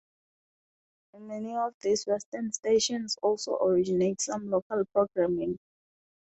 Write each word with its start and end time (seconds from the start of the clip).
Many 1.15 1.55
of 1.55 1.75
these 1.83 2.07
western 2.07 2.51
stations 2.53 3.17
also 3.21 3.55
originate 3.61 4.19
some 4.19 4.49
local 4.49 4.83
programming. 4.85 5.59